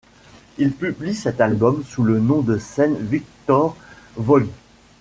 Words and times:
Il 0.57 0.71
publie 0.71 1.13
cet 1.13 1.41
album 1.41 1.83
sous 1.85 2.01
le 2.03 2.19
nom 2.19 2.41
de 2.41 2.57
scène 2.57 2.95
Viktor 2.97 3.77
Vaughn. 4.15 4.47